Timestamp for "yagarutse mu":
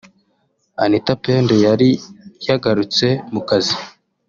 2.47-3.41